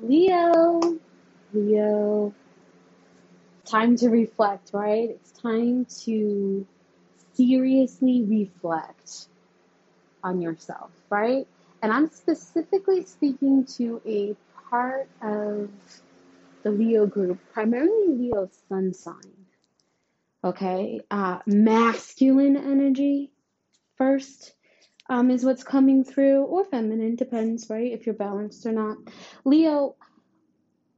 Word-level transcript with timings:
Leo, 0.00 0.98
Leo, 1.52 2.34
time 3.66 3.96
to 3.96 4.08
reflect, 4.08 4.70
right? 4.72 5.10
It's 5.10 5.32
time 5.32 5.86
to 6.04 6.66
seriously 7.34 8.22
reflect 8.22 9.26
on 10.24 10.40
yourself, 10.40 10.90
right? 11.10 11.46
And 11.82 11.92
I'm 11.92 12.08
specifically 12.10 13.04
speaking 13.04 13.66
to 13.76 14.00
a 14.06 14.36
part 14.70 15.08
of 15.20 15.70
the 16.62 16.70
Leo 16.70 17.06
group, 17.06 17.38
primarily 17.52 18.08
Leo 18.08 18.48
sun 18.68 18.94
sign, 18.94 19.46
okay? 20.42 21.00
Uh, 21.10 21.40
masculine 21.46 22.56
energy 22.56 23.30
first 23.96 24.54
um, 25.12 25.30
is 25.30 25.44
what's 25.44 25.62
coming 25.62 26.04
through, 26.04 26.44
or 26.44 26.64
feminine, 26.64 27.16
depends, 27.16 27.68
right? 27.68 27.92
If 27.92 28.06
you're 28.06 28.14
balanced 28.14 28.64
or 28.64 28.72
not. 28.72 28.96
Leo, 29.44 29.94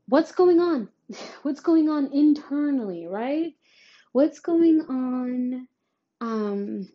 what's 0.07 0.31
going 0.31 0.61
on? 0.61 0.89
What's 1.43 1.61
going 1.61 1.91
on 1.91 2.13
internally, 2.15 3.07
right? 3.07 3.53
What's 4.13 4.41
going 4.41 4.81
on 4.89 5.69
um, 6.23 6.89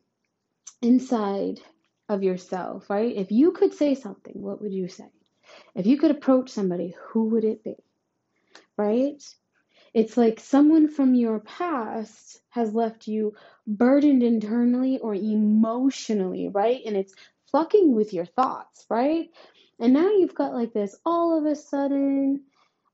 inside 0.82 1.60
of 2.08 2.24
yourself, 2.24 2.90
right? 2.90 3.16
If 3.16 3.32
you 3.32 3.52
could 3.52 3.74
say 3.74 3.94
something, 3.94 4.42
what 4.42 4.62
would 4.62 4.74
you 4.74 4.88
say? 4.88 5.12
If 5.76 5.86
you 5.86 5.98
could 5.98 6.10
approach 6.10 6.50
somebody, 6.50 6.96
who 7.10 7.26
would 7.26 7.44
it 7.44 7.64
be, 7.64 7.76
right? 8.78 9.22
It's 9.94 10.18
like 10.18 10.40
someone 10.40 10.90
from 10.90 11.16
your 11.16 11.40
past 11.40 12.40
has 12.50 12.74
left 12.74 13.08
you 13.08 13.36
burdened 13.68 14.24
internally 14.24 15.00
or 15.00 15.16
emotionally, 15.16 16.50
right? 16.50 16.82
And 16.86 16.96
it's 16.96 17.14
fucking 17.52 17.96
with 17.96 18.14
your 18.14 18.26
thoughts, 18.26 18.86
right? 18.90 19.30
And 19.80 19.94
now 19.94 20.10
you've 20.10 20.36
got 20.36 20.54
like 20.54 20.74
this 20.74 20.96
all 21.06 21.38
of 21.38 21.46
a 21.46 21.56
sudden, 21.56 22.42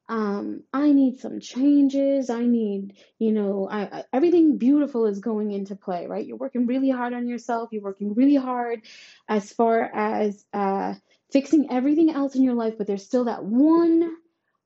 um, 0.08 0.62
I 0.72 0.92
need 0.92 1.20
some 1.20 1.40
changes. 1.40 2.30
I 2.30 2.44
need, 2.44 2.94
you 3.18 3.32
know, 3.32 3.68
I, 3.70 3.82
I, 3.82 4.04
everything 4.14 4.58
beautiful 4.58 5.08
is 5.08 5.20
going 5.20 5.52
into 5.52 5.76
play, 5.76 6.06
right? 6.06 6.26
You're 6.26 6.38
working 6.38 6.68
really 6.68 6.92
hard 6.92 7.14
on 7.14 7.28
yourself. 7.28 7.70
You're 7.72 7.82
working 7.82 8.14
really 8.14 8.36
hard 8.36 8.82
as 9.28 9.52
far 9.52 9.82
as 9.82 10.46
uh, 10.54 10.94
fixing 11.32 11.72
everything 11.72 12.12
else 12.12 12.36
in 12.36 12.44
your 12.44 12.54
life, 12.54 12.76
but 12.78 12.86
there's 12.86 13.04
still 13.04 13.26
that 13.26 13.44
one 13.44 14.16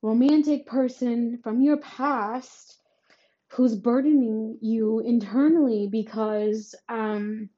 romantic 0.02 0.66
person 0.68 1.40
from 1.44 1.62
your 1.62 1.78
past 1.78 2.78
who's 3.52 3.76
burdening 3.76 4.58
you 4.62 5.00
internally 5.00 5.88
because 5.92 6.76
um 6.90 7.50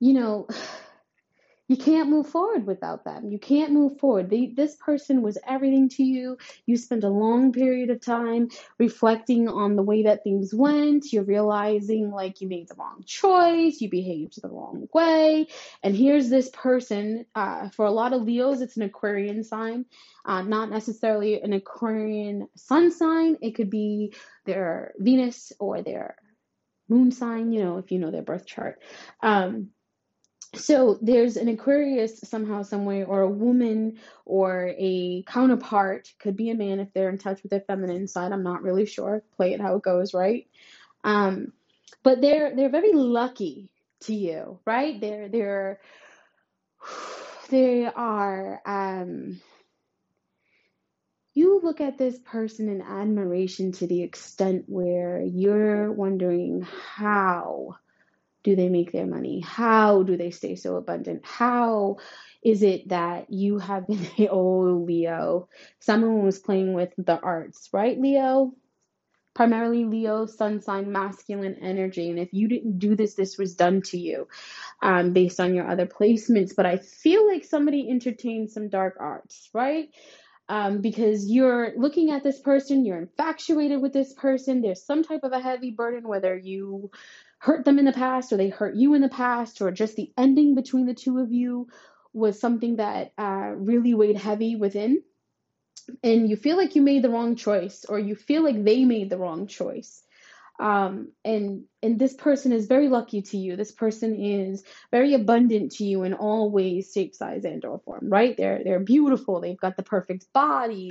you 0.00 0.14
know 0.14 0.48
you 1.70 1.76
can't 1.76 2.10
move 2.10 2.26
forward 2.26 2.66
without 2.66 3.04
them. 3.04 3.30
You 3.30 3.38
can't 3.38 3.70
move 3.70 4.00
forward. 4.00 4.28
They, 4.28 4.46
this 4.46 4.74
person 4.74 5.22
was 5.22 5.38
everything 5.46 5.88
to 5.90 6.02
you. 6.02 6.36
You 6.66 6.76
spent 6.76 7.04
a 7.04 7.08
long 7.08 7.52
period 7.52 7.90
of 7.90 8.00
time 8.00 8.48
reflecting 8.80 9.46
on 9.46 9.76
the 9.76 9.82
way 9.84 10.02
that 10.02 10.24
things 10.24 10.52
went. 10.52 11.12
You're 11.12 11.22
realizing 11.22 12.10
like 12.10 12.40
you 12.40 12.48
made 12.48 12.66
the 12.66 12.74
wrong 12.74 13.04
choice, 13.06 13.80
you 13.80 13.88
behaved 13.88 14.42
the 14.42 14.48
wrong 14.48 14.88
way. 14.92 15.46
And 15.84 15.94
here's 15.94 16.28
this 16.28 16.48
person. 16.48 17.24
Uh, 17.36 17.68
for 17.68 17.86
a 17.86 17.92
lot 17.92 18.14
of 18.14 18.22
Leos, 18.22 18.62
it's 18.62 18.76
an 18.76 18.82
Aquarian 18.82 19.44
sign, 19.44 19.84
uh, 20.24 20.42
not 20.42 20.70
necessarily 20.70 21.40
an 21.40 21.52
Aquarian 21.52 22.48
sun 22.56 22.90
sign. 22.90 23.36
It 23.42 23.52
could 23.52 23.70
be 23.70 24.12
their 24.44 24.92
Venus 24.98 25.52
or 25.60 25.82
their 25.82 26.16
moon 26.88 27.12
sign, 27.12 27.52
you 27.52 27.62
know, 27.62 27.78
if 27.78 27.92
you 27.92 28.00
know 28.00 28.10
their 28.10 28.22
birth 28.22 28.44
chart. 28.44 28.82
Um, 29.22 29.70
so 30.54 30.98
there's 31.00 31.36
an 31.36 31.48
Aquarius 31.48 32.20
somehow, 32.20 32.62
someway, 32.62 33.04
or 33.04 33.20
a 33.20 33.30
woman 33.30 33.98
or 34.24 34.74
a 34.76 35.22
counterpart, 35.26 36.12
could 36.18 36.36
be 36.36 36.50
a 36.50 36.56
man 36.56 36.80
if 36.80 36.92
they're 36.92 37.08
in 37.08 37.18
touch 37.18 37.42
with 37.42 37.50
their 37.50 37.60
feminine 37.60 38.08
side. 38.08 38.32
I'm 38.32 38.42
not 38.42 38.62
really 38.62 38.86
sure. 38.86 39.22
Play 39.36 39.52
it 39.52 39.60
how 39.60 39.76
it 39.76 39.82
goes, 39.82 40.12
right? 40.12 40.48
Um, 41.04 41.52
but 42.02 42.20
they're 42.20 42.54
they're 42.56 42.70
very 42.70 42.92
lucky 42.92 43.70
to 44.00 44.14
you, 44.14 44.58
right? 44.66 45.00
They're 45.00 45.28
they're 45.28 45.80
they 47.50 47.86
are 47.86 48.60
um 48.66 49.40
you 51.32 51.60
look 51.62 51.80
at 51.80 51.96
this 51.96 52.18
person 52.18 52.68
in 52.68 52.82
admiration 52.82 53.70
to 53.72 53.86
the 53.86 54.02
extent 54.02 54.64
where 54.66 55.20
you're 55.20 55.92
wondering 55.92 56.66
how 56.96 57.76
do 58.42 58.56
they 58.56 58.68
make 58.68 58.92
their 58.92 59.06
money? 59.06 59.40
How 59.40 60.02
do 60.02 60.16
they 60.16 60.30
stay 60.30 60.56
so 60.56 60.76
abundant? 60.76 61.22
How 61.24 61.98
is 62.42 62.62
it 62.62 62.88
that 62.88 63.30
you 63.30 63.58
have 63.58 63.86
been, 63.86 64.06
oh, 64.30 64.84
Leo? 64.86 65.48
Someone 65.78 66.24
was 66.24 66.38
playing 66.38 66.74
with 66.74 66.92
the 66.96 67.18
arts, 67.20 67.68
right, 67.72 68.00
Leo? 68.00 68.52
Primarily 69.34 69.84
Leo, 69.84 70.26
sun 70.26 70.60
sign, 70.60 70.90
masculine 70.90 71.56
energy. 71.62 72.10
And 72.10 72.18
if 72.18 72.32
you 72.32 72.48
didn't 72.48 72.78
do 72.78 72.96
this, 72.96 73.14
this 73.14 73.38
was 73.38 73.54
done 73.54 73.82
to 73.82 73.98
you 73.98 74.28
um, 74.82 75.12
based 75.12 75.40
on 75.40 75.54
your 75.54 75.68
other 75.68 75.86
placements. 75.86 76.54
But 76.56 76.66
I 76.66 76.78
feel 76.78 77.26
like 77.28 77.44
somebody 77.44 77.88
entertained 77.88 78.50
some 78.50 78.68
dark 78.68 78.96
arts, 78.98 79.48
right? 79.54 79.88
Um, 80.50 80.80
because 80.80 81.30
you're 81.30 81.74
looking 81.76 82.10
at 82.10 82.24
this 82.24 82.40
person, 82.40 82.84
you're 82.84 82.98
infatuated 82.98 83.80
with 83.80 83.92
this 83.92 84.12
person, 84.12 84.60
there's 84.60 84.82
some 84.82 85.04
type 85.04 85.22
of 85.22 85.30
a 85.30 85.38
heavy 85.38 85.70
burden, 85.70 86.08
whether 86.08 86.36
you 86.36 86.90
hurt 87.38 87.64
them 87.64 87.78
in 87.78 87.84
the 87.84 87.92
past 87.92 88.32
or 88.32 88.36
they 88.36 88.48
hurt 88.48 88.74
you 88.74 88.94
in 88.94 89.00
the 89.00 89.08
past 89.08 89.62
or 89.62 89.70
just 89.70 89.94
the 89.94 90.12
ending 90.18 90.56
between 90.56 90.86
the 90.86 90.94
two 90.94 91.20
of 91.20 91.30
you 91.30 91.68
was 92.12 92.40
something 92.40 92.76
that 92.76 93.12
uh, 93.16 93.52
really 93.54 93.94
weighed 93.94 94.16
heavy 94.16 94.56
within. 94.56 95.04
And 96.02 96.28
you 96.28 96.34
feel 96.34 96.56
like 96.56 96.74
you 96.74 96.82
made 96.82 97.04
the 97.04 97.10
wrong 97.10 97.36
choice 97.36 97.84
or 97.88 98.00
you 98.00 98.16
feel 98.16 98.42
like 98.42 98.64
they 98.64 98.84
made 98.84 99.08
the 99.08 99.18
wrong 99.18 99.46
choice 99.46 100.02
um, 100.60 101.12
and 101.24 101.64
and 101.82 101.98
this 101.98 102.12
person 102.12 102.52
is 102.52 102.66
very 102.66 102.88
lucky 102.88 103.22
to 103.22 103.38
you. 103.38 103.56
This 103.56 103.72
person 103.72 104.14
is 104.14 104.62
very 104.90 105.14
abundant 105.14 105.72
to 105.72 105.84
you 105.84 106.02
in 106.02 106.12
all 106.12 106.50
ways, 106.50 106.92
shape, 106.92 107.14
size, 107.14 107.46
and 107.46 107.64
or 107.64 107.78
form. 107.78 108.10
Right? 108.10 108.36
They're 108.36 108.60
they're 108.62 108.78
beautiful. 108.80 109.40
They've 109.40 109.58
got 109.58 109.78
the 109.78 109.82
perfect 109.82 110.30
body. 110.34 110.90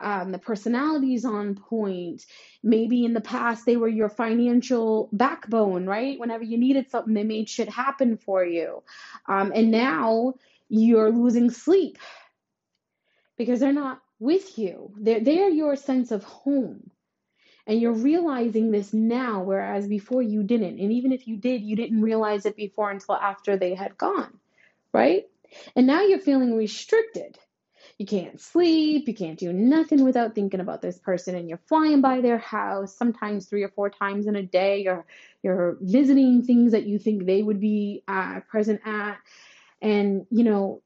Um, 0.00 0.32
the 0.32 0.38
personality 0.38 1.14
is 1.14 1.26
on 1.26 1.54
point. 1.54 2.24
Maybe 2.62 3.04
in 3.04 3.12
the 3.12 3.20
past 3.20 3.66
they 3.66 3.76
were 3.76 3.88
your 3.88 4.08
financial 4.08 5.10
backbone. 5.12 5.84
Right? 5.84 6.18
Whenever 6.18 6.44
you 6.44 6.56
needed 6.56 6.90
something, 6.90 7.12
they 7.12 7.24
made 7.24 7.50
shit 7.50 7.68
happen 7.68 8.16
for 8.16 8.42
you. 8.42 8.82
Um, 9.28 9.52
and 9.54 9.70
now 9.70 10.34
you're 10.70 11.10
losing 11.10 11.50
sleep 11.50 11.98
because 13.36 13.60
they're 13.60 13.72
not 13.74 14.00
with 14.18 14.58
you. 14.58 14.94
They're 14.98 15.20
they're 15.20 15.50
your 15.50 15.76
sense 15.76 16.10
of 16.10 16.24
home 16.24 16.90
and 17.70 17.80
you're 17.80 17.92
realizing 17.92 18.72
this 18.72 18.92
now, 18.92 19.44
whereas 19.44 19.86
before 19.86 20.22
you 20.22 20.42
didn't. 20.42 20.80
And 20.80 20.92
even 20.92 21.12
if 21.12 21.28
you 21.28 21.36
did, 21.36 21.62
you 21.62 21.76
didn't 21.76 22.02
realize 22.02 22.44
it 22.44 22.56
before 22.56 22.90
until 22.90 23.14
after 23.14 23.56
they 23.56 23.76
had 23.76 23.96
gone, 23.96 24.40
right? 24.92 25.26
And 25.76 25.86
now 25.86 26.02
you're 26.02 26.18
feeling 26.18 26.56
restricted. 26.56 27.38
You 27.96 28.06
can't 28.06 28.40
sleep, 28.40 29.06
you 29.06 29.14
can't 29.14 29.38
do 29.38 29.52
nothing 29.52 30.02
without 30.02 30.34
thinking 30.34 30.58
about 30.58 30.82
this 30.82 30.98
person, 30.98 31.36
and 31.36 31.48
you're 31.48 31.60
flying 31.68 32.00
by 32.00 32.20
their 32.20 32.38
house 32.38 32.96
sometimes 32.96 33.46
three 33.46 33.62
or 33.62 33.68
four 33.68 33.88
times 33.88 34.26
in 34.26 34.34
a 34.34 34.42
day. 34.42 34.82
You're 34.82 35.06
you're 35.44 35.78
visiting 35.80 36.42
things 36.42 36.72
that 36.72 36.86
you 36.86 36.98
think 36.98 37.24
they 37.24 37.40
would 37.40 37.60
be 37.60 38.02
uh, 38.08 38.40
present 38.48 38.80
at, 38.84 39.18
and 39.80 40.26
you 40.30 40.42
know 40.42 40.82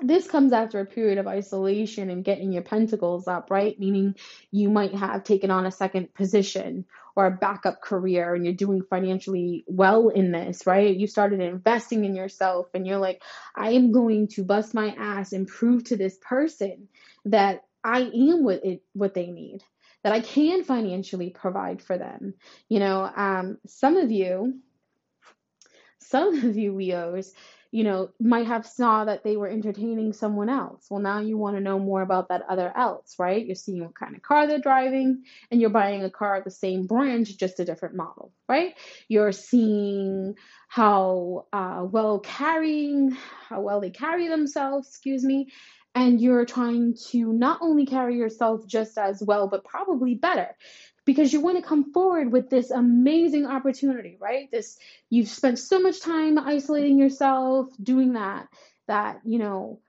this 0.00 0.26
comes 0.26 0.52
after 0.52 0.80
a 0.80 0.86
period 0.86 1.18
of 1.18 1.26
isolation 1.26 2.10
and 2.10 2.24
getting 2.24 2.52
your 2.52 2.62
pentacles 2.62 3.28
up, 3.28 3.50
right? 3.50 3.78
Meaning 3.78 4.16
you 4.50 4.68
might 4.68 4.94
have 4.94 5.24
taken 5.24 5.50
on 5.50 5.66
a 5.66 5.70
second 5.70 6.12
position 6.14 6.84
or 7.16 7.26
a 7.26 7.30
backup 7.30 7.80
career 7.80 8.34
and 8.34 8.44
you're 8.44 8.54
doing 8.54 8.82
financially 8.82 9.64
well 9.68 10.08
in 10.08 10.32
this, 10.32 10.66
right? 10.66 10.96
You 10.96 11.06
started 11.06 11.40
investing 11.40 12.04
in 12.04 12.16
yourself 12.16 12.68
and 12.74 12.86
you're 12.86 12.98
like, 12.98 13.22
I 13.54 13.70
am 13.72 13.92
going 13.92 14.28
to 14.28 14.44
bust 14.44 14.74
my 14.74 14.94
ass 14.98 15.32
and 15.32 15.46
prove 15.46 15.84
to 15.84 15.96
this 15.96 16.18
person 16.20 16.88
that 17.26 17.64
I 17.84 18.00
am 18.00 18.42
what 18.42 18.64
it 18.64 18.82
what 18.94 19.14
they 19.14 19.26
need. 19.26 19.62
That 20.02 20.12
I 20.12 20.20
can 20.20 20.64
financially 20.64 21.30
provide 21.30 21.80
for 21.80 21.96
them. 21.96 22.34
You 22.68 22.80
know, 22.80 23.10
um, 23.16 23.58
some 23.66 23.96
of 23.96 24.10
you, 24.10 24.60
some 25.98 26.44
of 26.44 26.56
you 26.56 26.74
Leos, 26.74 27.32
you 27.74 27.82
know, 27.82 28.08
might 28.20 28.46
have 28.46 28.64
saw 28.64 29.04
that 29.04 29.24
they 29.24 29.36
were 29.36 29.48
entertaining 29.48 30.12
someone 30.12 30.48
else. 30.48 30.86
Well, 30.88 31.00
now 31.00 31.18
you 31.18 31.36
want 31.36 31.56
to 31.56 31.60
know 31.60 31.80
more 31.80 32.02
about 32.02 32.28
that 32.28 32.42
other 32.48 32.72
else, 32.76 33.16
right? 33.18 33.44
You're 33.44 33.56
seeing 33.56 33.82
what 33.82 33.96
kind 33.96 34.14
of 34.14 34.22
car 34.22 34.46
they're 34.46 34.60
driving 34.60 35.24
and 35.50 35.60
you're 35.60 35.70
buying 35.70 36.04
a 36.04 36.08
car 36.08 36.36
of 36.36 36.44
the 36.44 36.52
same 36.52 36.86
brand, 36.86 37.26
just 37.36 37.58
a 37.58 37.64
different 37.64 37.96
model, 37.96 38.30
right? 38.48 38.74
You're 39.08 39.32
seeing 39.32 40.36
how 40.68 41.46
uh, 41.52 41.84
well 41.90 42.20
carrying, 42.20 43.10
how 43.48 43.62
well 43.62 43.80
they 43.80 43.90
carry 43.90 44.28
themselves, 44.28 44.86
excuse 44.86 45.24
me, 45.24 45.48
and 45.96 46.20
you're 46.20 46.44
trying 46.44 46.94
to 47.10 47.32
not 47.32 47.58
only 47.60 47.86
carry 47.86 48.16
yourself 48.16 48.68
just 48.68 48.96
as 48.98 49.20
well, 49.20 49.48
but 49.48 49.64
probably 49.64 50.14
better 50.14 50.54
because 51.04 51.32
you 51.32 51.40
want 51.40 51.56
to 51.56 51.62
come 51.62 51.92
forward 51.92 52.32
with 52.32 52.50
this 52.50 52.70
amazing 52.70 53.46
opportunity, 53.46 54.16
right? 54.20 54.50
This 54.50 54.78
you've 55.10 55.28
spent 55.28 55.58
so 55.58 55.80
much 55.80 56.00
time 56.00 56.38
isolating 56.38 56.98
yourself, 56.98 57.68
doing 57.82 58.14
that 58.14 58.48
that, 58.86 59.20
you 59.24 59.38
know, 59.38 59.80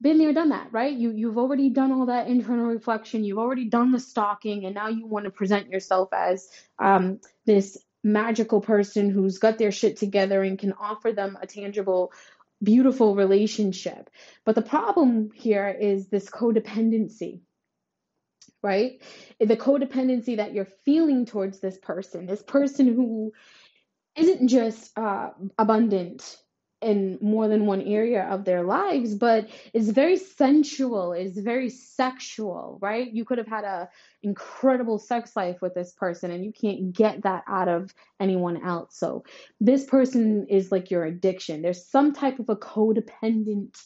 been 0.00 0.18
there 0.18 0.32
done 0.32 0.50
that 0.50 0.72
right? 0.72 0.92
You 0.92 1.10
you've 1.12 1.38
already 1.38 1.70
done 1.70 1.92
all 1.92 2.06
that 2.06 2.28
internal 2.28 2.66
reflection 2.66 3.24
you've 3.24 3.38
already 3.38 3.66
done 3.66 3.90
the 3.90 4.00
stalking 4.00 4.66
and 4.66 4.74
now 4.74 4.88
you 4.88 5.06
want 5.06 5.24
to 5.24 5.30
present 5.30 5.70
yourself 5.70 6.10
as 6.12 6.48
um, 6.78 7.20
this 7.46 7.78
magical 8.02 8.60
person 8.60 9.08
who's 9.08 9.38
got 9.38 9.56
their 9.56 9.72
shit 9.72 9.96
together 9.96 10.42
and 10.42 10.58
can 10.58 10.74
offer 10.74 11.12
them 11.12 11.38
a 11.40 11.46
tangible 11.46 12.12
beautiful 12.62 13.14
relationship. 13.14 14.10
But 14.44 14.54
the 14.54 14.62
problem 14.62 15.30
here 15.34 15.68
is 15.68 16.08
this 16.08 16.28
codependency 16.28 17.40
right 18.64 19.00
the 19.38 19.56
codependency 19.56 20.36
that 20.36 20.52
you're 20.52 20.68
feeling 20.84 21.24
towards 21.24 21.60
this 21.60 21.78
person 21.78 22.26
this 22.26 22.42
person 22.42 22.92
who 22.92 23.32
isn't 24.16 24.48
just 24.48 24.96
uh, 24.98 25.30
abundant 25.58 26.38
in 26.84 27.18
more 27.22 27.48
than 27.48 27.64
one 27.64 27.80
area 27.80 28.24
of 28.24 28.44
their 28.44 28.62
lives, 28.62 29.14
but 29.14 29.48
is 29.72 29.88
very 29.88 30.18
sensual, 30.18 31.14
is 31.14 31.38
very 31.38 31.70
sexual, 31.70 32.78
right? 32.82 33.10
You 33.10 33.24
could 33.24 33.38
have 33.38 33.46
had 33.46 33.64
a 33.64 33.88
incredible 34.22 34.98
sex 34.98 35.34
life 35.34 35.62
with 35.62 35.74
this 35.74 35.92
person 35.92 36.30
and 36.30 36.44
you 36.44 36.52
can't 36.52 36.92
get 36.92 37.22
that 37.22 37.42
out 37.48 37.68
of 37.68 37.94
anyone 38.20 38.62
else. 38.62 38.96
So 38.96 39.24
this 39.60 39.84
person 39.84 40.46
is 40.50 40.70
like 40.70 40.90
your 40.90 41.04
addiction. 41.04 41.62
There's 41.62 41.86
some 41.86 42.12
type 42.12 42.38
of 42.38 42.50
a 42.50 42.56
codependent 42.56 43.82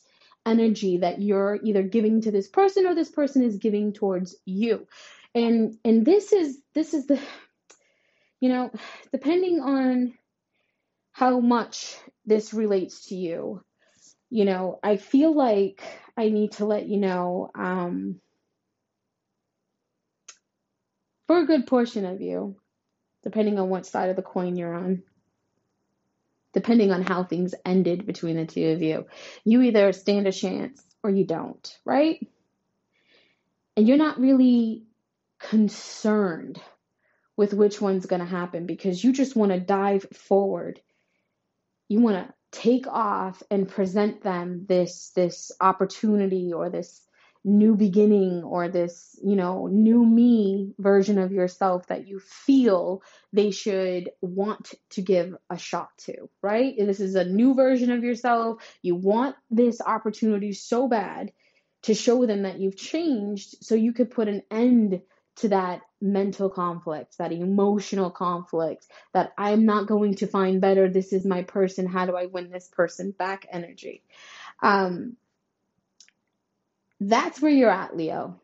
energy 0.49 0.99
that 0.99 1.21
you're 1.21 1.59
either 1.63 1.83
giving 1.83 2.23
to 2.23 2.31
this 2.31 2.49
person 2.49 2.87
or 2.87 2.95
this 2.95 3.11
person 3.11 3.43
is 3.43 3.59
giving 3.59 3.93
towards 3.93 4.37
you. 4.45 4.87
And 5.35 5.77
and 5.85 6.05
this 6.05 6.33
is 6.33 6.59
this 6.75 6.95
is 6.95 7.07
the 7.07 7.21
you 8.41 8.49
know, 8.49 8.71
depending 9.13 9.61
on 9.61 10.15
how 11.13 11.41
much 11.41 11.97
this 12.27 12.55
relates 12.55 13.07
to 13.07 13.17
you. 13.17 13.63
You 14.31 14.45
know, 14.45 14.79
I 14.83 14.99
feel 14.99 15.35
like 15.35 15.83
I 16.17 16.29
need 16.29 16.53
to 16.53 16.67
let 16.67 16.87
you 16.87 16.99
know 16.99 17.51
um, 17.55 18.21
for 21.27 21.39
a 21.39 21.47
good 21.47 21.67
portion 21.67 22.05
of 22.05 22.21
you, 22.21 22.57
depending 23.23 23.59
on 23.59 23.69
what 23.69 23.87
side 23.87 24.11
of 24.11 24.17
the 24.17 24.23
coin 24.23 24.57
you're 24.57 24.75
on, 24.75 25.03
depending 26.53 26.93
on 26.93 27.03
how 27.03 27.25
things 27.25 27.55
ended 27.65 28.07
between 28.07 28.37
the 28.37 28.47
two 28.47 28.69
of 28.71 28.83
you, 28.83 29.07
you 29.45 29.63
either 29.63 29.93
stand 29.93 30.27
a 30.27 30.33
chance 30.33 30.83
or 31.03 31.11
you 31.11 31.25
don't, 31.25 31.79
right? 31.85 32.27
And 33.77 33.87
you're 33.87 33.97
not 33.97 34.21
really 34.21 34.85
concerned 35.39 36.61
with 37.37 37.55
which 37.55 37.81
one's 37.81 38.07
going 38.07 38.21
to 38.21 38.27
happen 38.27 38.67
because 38.67 39.03
you 39.05 39.13
just 39.13 39.37
want 39.37 39.53
to 39.53 39.61
dive 39.61 40.07
forward 40.13 40.81
you 41.89 42.01
want 42.01 42.17
to 42.17 42.35
take 42.53 42.87
off 42.87 43.43
and 43.51 43.69
present 43.69 44.23
them 44.23 44.67
this 44.69 45.11
this 45.15 45.51
opportunity 45.61 46.53
or 46.53 46.71
this 46.71 47.03
new 47.45 47.75
beginning 47.77 48.43
or 48.43 48.69
this 48.69 49.19
you 49.23 49.37
know 49.37 49.67
new 49.67 50.05
me 50.05 50.75
version 50.79 51.19
of 51.19 51.33
yourself 51.33 51.87
that 51.87 52.07
you 52.07 52.19
feel 52.21 53.03
they 53.33 53.51
should 53.51 54.11
want 54.21 54.75
to 54.91 55.03
give 55.03 55.35
a 55.49 55.57
shot 55.57 55.89
to 55.97 56.29
right 56.43 56.75
this 56.79 57.01
is 57.01 57.15
a 57.15 57.25
new 57.25 57.55
version 57.55 57.91
of 57.91 58.03
yourself 58.03 58.63
you 58.83 58.95
want 58.95 59.37
this 59.51 59.81
opportunity 59.81 60.53
so 60.53 60.89
bad 60.89 61.33
to 61.83 61.95
show 61.95 62.27
them 62.27 62.43
that 62.43 62.59
you've 62.59 62.77
changed 62.77 63.57
so 63.63 63.75
you 63.75 63.93
could 63.93 64.11
put 64.11 64.29
an 64.29 64.43
end 64.51 65.01
to 65.37 65.49
that 65.49 65.83
mental 66.01 66.51
conflict, 66.51 67.19
that 67.19 67.33
emotional 67.33 68.11
conflict, 68.11 68.87
that 69.15 69.33
I'm 69.39 69.65
not 69.65 69.87
going 69.87 70.15
to 70.17 70.27
find 70.27 70.61
better. 70.61 70.89
This 70.89 71.13
is 71.13 71.25
my 71.25 71.43
person. 71.43 71.87
How 71.87 72.07
do 72.07 72.17
I 72.17 72.27
win 72.27 72.51
this 72.51 72.69
person 72.69 73.13
back 73.13 73.47
energy? 73.51 74.03
Um, 74.63 75.17
that's 77.01 77.41
where 77.41 77.53
you're 77.53 77.71
at, 77.71 77.97
Leo. 77.97 78.41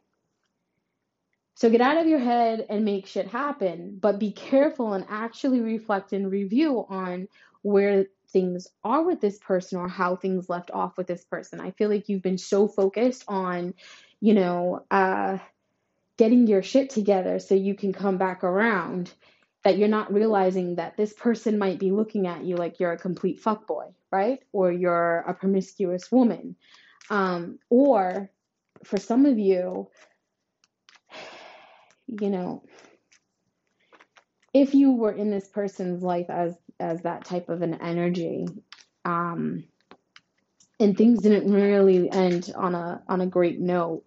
So 1.56 1.70
get 1.70 1.80
out 1.80 1.98
of 1.98 2.06
your 2.06 2.18
head 2.18 2.66
and 2.68 2.84
make 2.84 3.06
shit 3.06 3.28
happen, 3.28 3.98
but 4.00 4.18
be 4.18 4.32
careful 4.32 4.92
and 4.92 5.06
actually 5.08 5.60
reflect 5.60 6.12
and 6.12 6.30
review 6.30 6.84
on 6.88 7.28
where 7.62 8.06
things 8.28 8.66
are 8.82 9.02
with 9.02 9.20
this 9.20 9.38
person 9.38 9.78
or 9.78 9.88
how 9.88 10.16
things 10.16 10.48
left 10.48 10.72
off 10.72 10.96
with 10.96 11.06
this 11.06 11.24
person. 11.24 11.60
I 11.60 11.70
feel 11.70 11.88
like 11.88 12.08
you've 12.08 12.22
been 12.22 12.38
so 12.38 12.66
focused 12.66 13.24
on, 13.28 13.74
you 14.20 14.34
know, 14.34 14.84
uh, 14.90 15.38
getting 16.16 16.46
your 16.46 16.62
shit 16.62 16.90
together 16.90 17.38
so 17.38 17.54
you 17.54 17.74
can 17.74 17.92
come 17.92 18.18
back 18.18 18.42
around 18.42 19.12
that 19.62 19.78
you're 19.78 19.88
not 19.88 20.12
realizing 20.12 20.76
that 20.76 20.96
this 20.96 21.12
person 21.12 21.58
might 21.58 21.78
be 21.78 21.90
looking 21.90 22.26
at 22.26 22.44
you 22.44 22.56
like 22.56 22.80
you're 22.80 22.92
a 22.92 22.98
complete 22.98 23.42
fuckboy, 23.42 23.92
right? 24.10 24.40
Or 24.52 24.70
you're 24.70 25.18
a 25.26 25.34
promiscuous 25.34 26.10
woman. 26.12 26.56
Um, 27.10 27.58
or 27.70 28.30
for 28.84 28.98
some 28.98 29.26
of 29.26 29.38
you, 29.38 29.88
you 32.06 32.30
know, 32.30 32.62
if 34.52 34.74
you 34.74 34.92
were 34.92 35.12
in 35.12 35.30
this 35.30 35.48
person's 35.48 36.02
life 36.02 36.30
as 36.30 36.54
as 36.80 37.02
that 37.02 37.24
type 37.24 37.48
of 37.48 37.62
an 37.62 37.74
energy, 37.80 38.46
um, 39.04 39.64
and 40.80 40.96
things 40.96 41.22
didn't 41.22 41.52
really 41.52 42.10
end 42.10 42.52
on 42.54 42.74
a 42.74 43.02
on 43.08 43.20
a 43.20 43.26
great 43.26 43.60
note, 43.60 44.04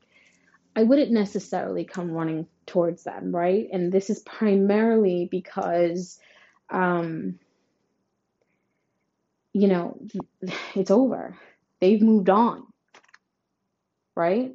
I 0.75 0.83
wouldn't 0.83 1.11
necessarily 1.11 1.85
come 1.85 2.11
running 2.11 2.47
towards 2.67 3.03
them, 3.03 3.35
right? 3.35 3.67
And 3.73 3.91
this 3.91 4.09
is 4.09 4.19
primarily 4.19 5.27
because, 5.29 6.19
um, 6.69 7.39
you 9.53 9.67
know, 9.67 9.99
it's 10.75 10.91
over. 10.91 11.35
They've 11.79 12.01
moved 12.01 12.29
on, 12.29 12.63
right? 14.15 14.53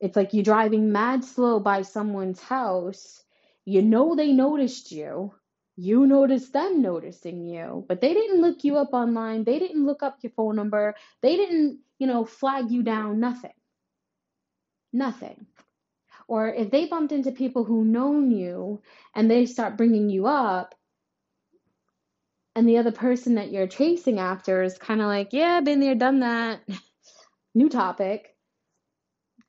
It's 0.00 0.16
like 0.16 0.32
you're 0.32 0.44
driving 0.44 0.92
mad 0.92 1.24
slow 1.24 1.60
by 1.60 1.82
someone's 1.82 2.40
house. 2.40 3.22
You 3.64 3.82
know 3.82 4.14
they 4.14 4.32
noticed 4.32 4.92
you. 4.92 5.34
You 5.76 6.06
noticed 6.06 6.52
them 6.52 6.82
noticing 6.82 7.44
you, 7.46 7.84
but 7.88 8.00
they 8.00 8.12
didn't 8.12 8.40
look 8.40 8.64
you 8.64 8.76
up 8.76 8.92
online. 8.92 9.44
They 9.44 9.58
didn't 9.58 9.86
look 9.86 10.02
up 10.02 10.18
your 10.22 10.32
phone 10.32 10.56
number. 10.56 10.94
They 11.22 11.36
didn't, 11.36 11.80
you 11.98 12.06
know, 12.06 12.24
flag 12.24 12.70
you 12.70 12.82
down, 12.82 13.20
nothing 13.20 13.52
nothing. 14.92 15.46
Or 16.26 16.48
if 16.48 16.70
they 16.70 16.86
bumped 16.86 17.12
into 17.12 17.32
people 17.32 17.64
who 17.64 17.84
known 17.84 18.30
you 18.30 18.82
and 19.14 19.30
they 19.30 19.46
start 19.46 19.76
bringing 19.76 20.10
you 20.10 20.26
up, 20.26 20.74
and 22.54 22.68
the 22.68 22.78
other 22.78 22.92
person 22.92 23.36
that 23.36 23.52
you're 23.52 23.68
chasing 23.68 24.18
after 24.18 24.62
is 24.62 24.76
kind 24.78 25.00
of 25.00 25.06
like, 25.06 25.32
yeah, 25.32 25.60
been 25.60 25.80
there, 25.80 25.94
done 25.94 26.20
that, 26.20 26.60
new 27.54 27.68
topic, 27.68 28.34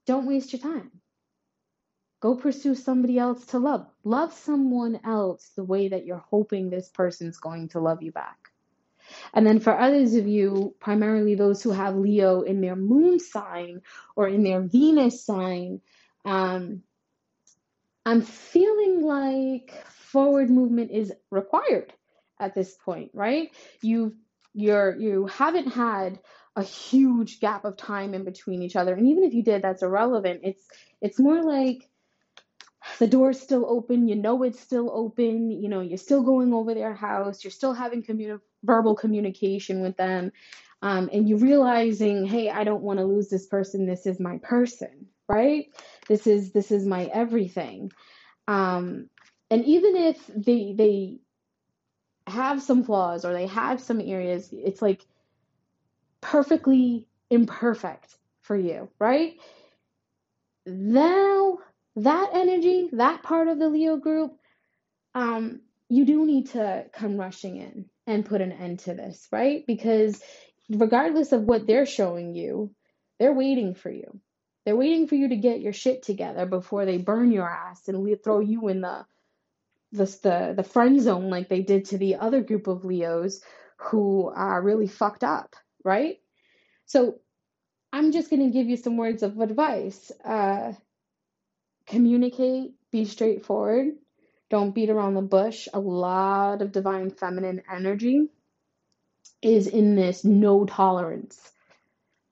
don't 0.10 0.26
waste 0.26 0.54
your 0.54 0.60
time. 0.60 0.90
Go 2.20 2.34
pursue 2.34 2.74
somebody 2.74 3.20
else 3.20 3.46
to 3.48 3.60
love. 3.60 3.86
Love 4.04 4.34
someone 4.34 5.00
else 5.06 5.52
the 5.56 5.64
way 5.64 5.90
that 5.90 6.04
you're 6.04 6.26
hoping 6.32 6.72
this 6.72 6.90
person's 6.90 7.38
going 7.38 7.70
to 7.70 7.80
love 7.80 8.02
you 8.02 8.12
back. 8.12 8.50
And 9.36 9.46
then 9.46 9.60
for 9.60 9.80
others 9.80 10.16
of 10.16 10.28
you, 10.28 10.74
primarily 10.80 11.36
those 11.36 11.62
who 11.62 11.70
have 11.70 11.96
Leo 11.96 12.42
in 12.42 12.60
their 12.60 12.76
moon 12.76 13.20
sign 13.20 13.82
or 14.16 14.28
in 14.28 14.44
their 14.44 14.62
Venus 14.62 15.24
sign, 15.24 15.80
um, 16.26 16.82
I'm 18.04 18.24
feeling 18.24 19.04
like 19.04 19.72
forward 19.86 20.50
movement 20.50 20.90
is 20.90 21.14
required 21.30 21.94
at 22.40 22.56
this 22.56 22.74
point, 22.84 23.12
right? 23.14 23.52
You've 23.84 24.14
you're 24.56 24.96
you 25.00 25.28
haven't 25.28 25.68
had 25.68 26.20
a 26.60 26.64
huge 26.64 27.40
gap 27.40 27.64
of 27.66 27.78
time 27.78 28.14
in 28.14 28.24
between 28.24 28.62
each 28.62 28.76
other, 28.76 28.94
and 28.94 29.08
even 29.08 29.24
if 29.24 29.34
you 29.34 29.44
did, 29.44 29.62
that's 29.62 29.82
irrelevant. 29.82 30.42
It's 30.44 30.68
it's 31.02 31.20
more 31.20 31.42
like 31.42 31.90
the 33.00 33.08
door's 33.08 33.40
still 33.40 33.66
open, 33.68 34.08
you 34.08 34.16
know 34.16 34.44
it's 34.44 34.60
still 34.60 34.90
open, 34.94 35.52
you 35.52 35.70
know, 35.70 35.82
you're 35.82 35.98
still 35.98 36.24
going 36.24 36.54
over 36.54 36.74
their 36.74 36.94
house, 36.94 37.44
you're 37.44 37.52
still 37.52 37.74
having 37.74 38.04
communi- 38.04 38.42
verbal 38.64 38.96
communication 38.96 39.82
with 39.82 39.96
them, 39.98 40.32
um, 40.82 41.10
and 41.12 41.28
you're 41.28 41.40
realizing, 41.40 42.26
hey, 42.26 42.50
I 42.50 42.64
don't 42.64 42.84
want 42.84 43.00
to 43.00 43.06
lose 43.06 43.30
this 43.30 43.48
person. 43.48 43.86
This 43.86 44.06
is 44.06 44.20
my 44.20 44.38
person, 44.40 45.08
right? 45.28 45.68
This 46.08 46.28
is 46.28 46.52
this 46.52 46.72
is 46.72 46.86
my 46.86 47.06
everything. 47.06 47.92
Um, 48.48 49.10
and 49.50 49.64
even 49.66 49.96
if 49.96 50.28
they 50.28 50.74
they 50.74 51.20
have 52.28 52.62
some 52.62 52.84
flaws 52.84 53.26
or 53.26 53.34
they 53.34 53.48
have 53.48 53.82
some 53.82 54.02
areas, 54.02 54.50
it's 54.52 54.82
like 54.82 55.06
perfectly 56.22 57.08
imperfect 57.30 58.16
for 58.42 58.56
you, 58.56 58.90
right? 59.00 59.36
Now 60.66 61.60
that 61.96 62.30
energy, 62.34 62.90
that 62.94 63.24
part 63.24 63.48
of 63.48 63.60
the 63.60 63.70
Leo 63.70 63.98
group, 63.98 64.38
um, 65.16 65.62
you 65.90 66.06
do 66.06 66.26
need 66.26 66.52
to 66.52 66.86
come 66.94 67.18
rushing 67.18 67.58
in 67.58 67.86
and 68.08 68.26
put 68.26 68.42
an 68.42 68.52
end 68.52 68.80
to 68.80 68.94
this, 68.94 69.28
right? 69.32 69.66
Because 69.66 70.22
regardless 70.70 71.32
of 71.32 71.44
what 71.44 71.66
they're 71.68 71.86
showing 71.86 72.36
you, 72.36 72.72
they're 73.20 73.34
waiting 73.34 73.74
for 73.76 73.90
you. 73.90 74.20
They're 74.66 74.76
waiting 74.76 75.08
for 75.08 75.16
you 75.16 75.30
to 75.30 75.36
get 75.36 75.62
your 75.62 75.74
shit 75.74 76.04
together 76.04 76.46
before 76.46 76.86
they 76.86 76.98
burn 76.98 77.32
your 77.32 77.50
ass 77.50 77.88
and 77.88 78.24
throw 78.24 78.40
you 78.40 78.68
in 78.68 78.82
the 78.82 79.06
the 79.92 80.06
the, 80.06 80.54
the 80.58 80.64
friend 80.64 81.02
zone 81.02 81.30
like 81.30 81.50
they 81.50 81.62
did 81.62 81.86
to 81.86 81.98
the 81.98 82.16
other 82.16 82.42
group 82.42 82.68
of 82.68 82.86
Leos 82.86 83.42
who 83.78 84.32
are 84.36 84.62
really 84.62 84.88
fucked 84.88 85.24
up, 85.24 85.56
right? 85.84 86.18
So 86.86 87.20
I'm 87.92 88.12
just 88.12 88.30
going 88.30 88.46
to 88.46 88.54
give 88.58 88.68
you 88.68 88.78
some 88.78 88.98
words 88.98 89.24
of 89.24 89.40
advice. 89.40 90.12
Uh, 90.24 90.74
communicate, 91.88 92.74
be 92.92 93.06
straightforward, 93.06 93.96
don't 94.50 94.74
beat 94.74 94.90
around 94.90 95.14
the 95.14 95.22
bush. 95.22 95.68
A 95.74 95.80
lot 95.80 96.62
of 96.62 96.72
divine 96.72 97.12
feminine 97.12 97.62
energy 97.72 98.30
is 99.42 99.68
in 99.68 99.96
this 99.96 100.24
no 100.26 100.66
tolerance. 100.66 101.40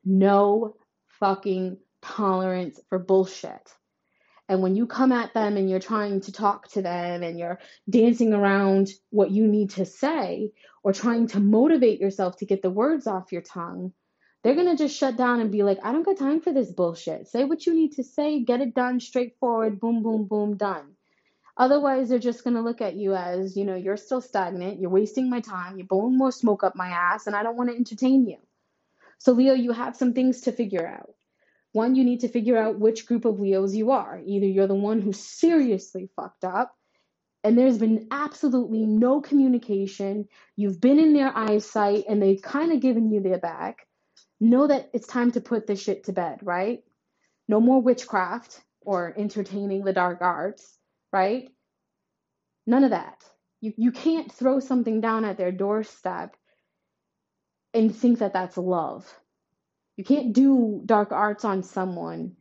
No 0.04 0.76
fucking 1.20 1.78
tolerance 2.02 2.80
for 2.90 3.00
bullshit. 3.00 3.72
And 4.50 4.62
when 4.62 4.76
you 4.76 4.88
come 4.88 5.12
at 5.12 5.34
them 5.34 5.58
and 5.58 5.70
you're 5.70 5.80
trying 5.80 6.22
to 6.22 6.32
talk 6.32 6.70
to 6.70 6.82
them 6.82 7.22
and 7.24 7.38
you're 7.38 7.60
dancing 7.90 8.34
around 8.34 8.90
what 9.10 9.32
you 9.32 9.46
need 9.46 9.72
to 9.72 9.86
say 9.86 10.52
or 10.84 10.94
trying 10.94 11.28
to 11.28 11.40
motivate 11.40 12.00
yourself 12.00 12.38
to 12.38 12.46
get 12.46 12.62
the 12.62 12.70
words 12.70 13.08
off 13.08 13.34
your 13.34 13.42
tongue, 13.42 13.92
they're 14.44 14.56
going 14.56 14.70
to 14.70 14.82
just 14.82 14.98
shut 14.98 15.18
down 15.18 15.42
and 15.42 15.52
be 15.52 15.64
like, 15.64 15.80
I 15.84 15.92
don't 15.92 16.04
got 16.06 16.18
time 16.18 16.40
for 16.40 16.54
this 16.54 16.72
bullshit. 16.72 17.28
Say 17.28 17.44
what 17.44 17.66
you 17.66 17.74
need 17.74 17.94
to 17.94 18.04
say, 18.04 18.44
get 18.44 18.62
it 18.62 18.74
done, 18.74 19.02
straightforward, 19.02 19.80
boom, 19.80 20.02
boom, 20.04 20.26
boom, 20.26 20.56
done. 20.56 20.94
Otherwise, 21.58 22.08
they're 22.08 22.20
just 22.20 22.44
going 22.44 22.56
to 22.56 22.62
look 22.62 22.82
at 22.82 22.96
you 22.96 23.16
as, 23.16 23.58
you 23.58 23.66
know, 23.66 23.76
you're 23.76 23.98
still 23.98 24.22
stagnant, 24.22 24.80
you're 24.80 24.92
wasting 24.92 25.30
my 25.30 25.42
time, 25.42 25.78
you're 25.78 25.88
blowing 25.88 26.18
more 26.18 26.32
smoke 26.32 26.64
up 26.64 26.76
my 26.76 26.90
ass, 26.90 27.28
and 27.28 27.36
I 27.36 27.44
don't 27.44 27.58
want 27.58 27.72
to 27.72 27.76
entertain 27.76 28.28
you. 28.28 28.38
So, 29.18 29.34
Leo, 29.34 29.54
you 29.54 29.72
have 29.72 29.98
some 29.98 30.14
things 30.14 30.42
to 30.42 30.52
figure 30.52 30.88
out. 30.88 31.17
One, 31.74 31.96
you 31.96 32.04
need 32.04 32.22
to 32.22 32.30
figure 32.30 32.58
out 32.58 32.80
which 32.80 33.06
group 33.06 33.26
of 33.26 33.40
Leos 33.40 33.76
you 33.76 33.92
are. 33.92 34.20
Either 34.26 34.46
you're 34.46 34.68
the 34.68 34.76
one 34.76 35.02
who's 35.02 35.20
seriously 35.20 36.10
fucked 36.16 36.44
up, 36.44 36.74
and 37.44 37.58
there's 37.58 37.78
been 37.78 38.08
absolutely 38.12 38.86
no 38.86 39.22
communication, 39.22 40.28
you've 40.56 40.82
been 40.82 41.00
in 41.00 41.14
their 41.14 41.36
eyesight, 41.36 42.06
and 42.10 42.22
they've 42.22 42.42
kind 42.42 42.72
of 42.72 42.80
given 42.80 43.12
you 43.12 43.22
their 43.22 43.38
back. 43.38 43.88
Know 44.40 44.68
that 44.68 44.90
it's 44.94 45.08
time 45.08 45.32
to 45.32 45.42
put 45.42 45.68
this 45.68 45.82
shit 45.82 46.06
to 46.06 46.14
bed, 46.14 46.40
right? 46.42 46.84
No 47.48 47.60
more 47.60 47.82
witchcraft 47.82 48.62
or 48.82 49.14
entertaining 49.18 49.84
the 49.84 49.94
dark 49.94 50.22
arts, 50.22 50.78
right? 51.14 51.50
None 52.66 52.84
of 52.84 52.92
that. 52.92 53.24
You, 53.62 53.74
you 53.78 53.92
can't 53.92 54.32
throw 54.32 54.60
something 54.60 55.02
down 55.02 55.26
at 55.26 55.38
their 55.38 55.52
doorstep 55.52 56.36
and 57.74 57.96
think 57.96 58.20
that 58.20 58.34
that's 58.34 58.58
love. 58.58 59.08
You 59.98 60.04
can't 60.04 60.32
do 60.32 60.82
dark 60.86 61.12
arts 61.12 61.44
on 61.44 61.64
someone 61.64 62.38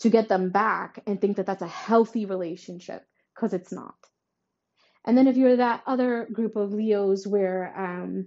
to 0.00 0.10
get 0.10 0.28
them 0.28 0.50
back 0.50 1.00
and 1.06 1.20
think 1.20 1.36
that 1.36 1.46
that's 1.46 1.62
a 1.62 1.68
healthy 1.68 2.26
relationship 2.26 3.04
because 3.34 3.54
it's 3.54 3.72
not. 3.72 3.94
And 5.04 5.16
then 5.16 5.28
if 5.28 5.36
you're 5.36 5.56
that 5.56 5.82
other 5.86 6.28
group 6.30 6.56
of 6.56 6.72
Leos 6.72 7.26
where 7.26 7.72
um, 7.76 8.26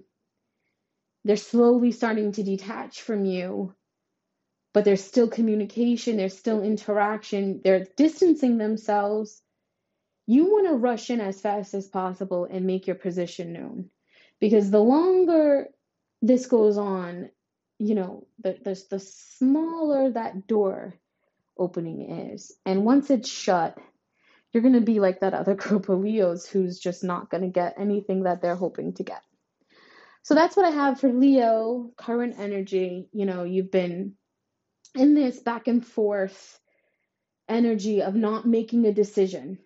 they're 1.25 1.35
slowly 1.35 1.91
starting 1.91 2.31
to 2.31 2.43
detach 2.43 3.01
from 3.01 3.25
you, 3.25 3.75
but 4.73 4.85
there's 4.85 5.03
still 5.03 5.27
communication, 5.27 6.17
there's 6.17 6.37
still 6.37 6.63
interaction, 6.63 7.61
they're 7.63 7.87
distancing 7.97 8.57
themselves, 8.57 9.41
you 10.27 10.45
want 10.45 10.67
to 10.67 10.75
rush 10.75 11.09
in 11.09 11.19
as 11.19 11.41
fast 11.41 11.73
as 11.73 11.87
possible 11.87 12.47
and 12.49 12.65
make 12.65 12.87
your 12.87 12.95
position 12.95 13.51
known. 13.51 13.89
Because 14.39 14.71
the 14.71 14.79
longer 14.79 15.67
this 16.21 16.45
goes 16.45 16.77
on, 16.77 17.29
you 17.81 17.95
know, 17.95 18.27
the, 18.43 18.59
the, 18.63 18.79
the 18.91 18.99
smaller 18.99 20.11
that 20.11 20.45
door 20.45 20.93
opening 21.57 22.29
is. 22.29 22.51
And 22.63 22.85
once 22.85 23.09
it's 23.09 23.27
shut, 23.27 23.75
you're 24.51 24.61
going 24.61 24.75
to 24.75 24.81
be 24.81 24.99
like 24.99 25.21
that 25.21 25.33
other 25.33 25.55
group 25.65 25.89
of 25.89 25.99
Leos 25.99 26.45
who's 26.45 26.79
just 26.79 27.03
not 27.03 27.31
going 27.31 27.41
to 27.41 27.49
get 27.49 27.79
anything 27.79 28.23
that 28.23 28.41
they're 28.41 28.55
hoping 28.55 28.93
to 28.93 29.03
get. 29.03 29.23
So 30.21 30.35
that's 30.35 30.55
what 30.55 30.67
I 30.67 30.69
have 30.69 30.99
for 30.99 31.11
Leo, 31.11 31.91
current 31.97 32.35
energy. 32.37 33.09
You 33.11 33.25
know, 33.25 33.45
you've 33.45 33.71
been 33.71 34.13
in 34.93 35.15
this 35.15 35.39
back 35.39 35.67
and 35.67 35.83
forth 35.83 36.59
energy 37.49 38.03
of 38.03 38.13
not 38.13 38.45
making 38.45 38.85
a 38.85 38.93
decision 38.93 39.57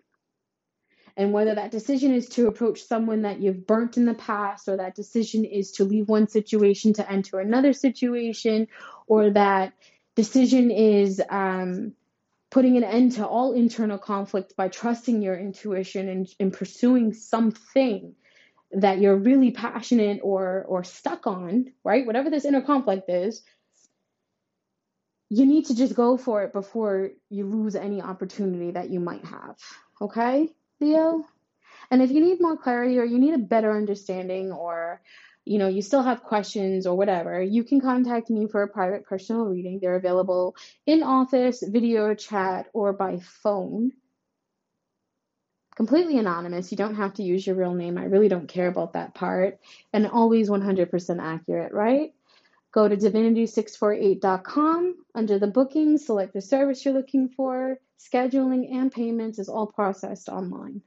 and 1.17 1.31
whether 1.31 1.55
that 1.55 1.71
decision 1.71 2.13
is 2.13 2.27
to 2.29 2.47
approach 2.47 2.83
someone 2.83 3.21
that 3.21 3.39
you've 3.39 3.65
burnt 3.65 3.97
in 3.97 4.05
the 4.05 4.13
past, 4.13 4.67
or 4.67 4.77
that 4.77 4.95
decision 4.95 5.45
is 5.45 5.71
to 5.73 5.85
leave 5.85 6.09
one 6.09 6.27
situation 6.27 6.93
to 6.93 7.09
enter 7.09 7.39
another 7.39 7.73
situation, 7.73 8.67
or 9.07 9.29
that 9.29 9.73
decision 10.15 10.71
is 10.71 11.21
um, 11.29 11.93
putting 12.51 12.77
an 12.77 12.83
end 12.83 13.13
to 13.13 13.25
all 13.25 13.53
internal 13.53 13.97
conflict 13.97 14.55
by 14.55 14.67
trusting 14.67 15.21
your 15.21 15.37
intuition 15.37 16.09
and, 16.09 16.27
and 16.39 16.53
pursuing 16.53 17.13
something 17.13 18.15
that 18.71 18.99
you're 18.99 19.15
really 19.15 19.51
passionate 19.51 20.19
or 20.21 20.65
or 20.67 20.83
stuck 20.83 21.27
on, 21.27 21.71
right? 21.83 22.05
Whatever 22.05 22.29
this 22.29 22.45
inner 22.45 22.61
conflict 22.61 23.09
is, 23.09 23.41
you 25.29 25.45
need 25.45 25.67
to 25.67 25.75
just 25.75 25.95
go 25.95 26.17
for 26.17 26.43
it 26.43 26.53
before 26.53 27.11
you 27.29 27.45
lose 27.45 27.75
any 27.75 28.01
opportunity 28.01 28.71
that 28.71 28.89
you 28.89 28.99
might 28.99 29.25
have. 29.25 29.57
Okay? 30.01 30.53
Leo. 30.79 31.23
And 31.91 32.01
if 32.01 32.11
you 32.11 32.21
need 32.21 32.41
more 32.41 32.57
clarity 32.57 32.97
or 32.97 33.05
you 33.05 33.19
need 33.19 33.33
a 33.33 33.39
better 33.39 33.75
understanding 33.75 34.51
or 34.51 35.01
you 35.45 35.59
know 35.59 35.67
you 35.67 35.83
still 35.83 36.01
have 36.01 36.23
questions 36.23 36.87
or 36.87 36.97
whatever, 36.97 37.41
you 37.41 37.63
can 37.63 37.79
contact 37.79 38.29
me 38.29 38.47
for 38.47 38.63
a 38.63 38.67
private 38.67 39.05
personal 39.05 39.45
reading. 39.45 39.79
They're 39.79 39.95
available 39.95 40.55
in 40.85 41.03
office, 41.03 41.63
video 41.65 42.15
chat, 42.15 42.67
or 42.73 42.93
by 42.93 43.19
phone. 43.19 43.91
Completely 45.75 46.17
anonymous. 46.17 46.71
You 46.71 46.77
don't 46.77 46.95
have 46.95 47.15
to 47.15 47.23
use 47.23 47.45
your 47.45 47.57
real 47.57 47.73
name. 47.73 47.97
I 47.97 48.05
really 48.05 48.29
don't 48.29 48.47
care 48.47 48.67
about 48.67 48.93
that 48.93 49.13
part. 49.13 49.59
And 49.91 50.07
always 50.07 50.49
100% 50.49 51.21
accurate, 51.21 51.73
right? 51.73 52.13
Go 52.71 52.87
to 52.87 52.95
divinity648.com. 52.95 54.95
Under 55.13 55.37
the 55.37 55.47
bookings, 55.47 56.05
select 56.05 56.33
the 56.33 56.41
service 56.41 56.85
you're 56.85 56.93
looking 56.93 57.27
for. 57.27 57.77
Scheduling 57.99 58.71
and 58.73 58.91
payments 58.91 59.39
is 59.39 59.49
all 59.49 59.67
processed 59.67 60.29
online. 60.29 60.81